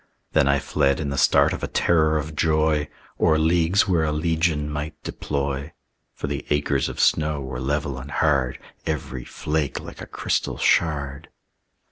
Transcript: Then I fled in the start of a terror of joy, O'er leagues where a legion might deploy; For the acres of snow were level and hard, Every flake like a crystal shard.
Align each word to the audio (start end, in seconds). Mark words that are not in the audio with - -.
Then 0.33 0.47
I 0.47 0.57
fled 0.57 0.99
in 0.99 1.09
the 1.11 1.15
start 1.19 1.53
of 1.53 1.61
a 1.61 1.67
terror 1.67 2.17
of 2.17 2.35
joy, 2.35 2.87
O'er 3.19 3.37
leagues 3.37 3.87
where 3.87 4.03
a 4.03 4.11
legion 4.11 4.67
might 4.67 4.99
deploy; 5.03 5.73
For 6.15 6.25
the 6.25 6.43
acres 6.49 6.89
of 6.89 6.99
snow 6.99 7.39
were 7.39 7.59
level 7.61 7.99
and 7.99 8.09
hard, 8.09 8.57
Every 8.87 9.23
flake 9.25 9.79
like 9.79 10.01
a 10.01 10.07
crystal 10.07 10.57
shard. 10.57 11.29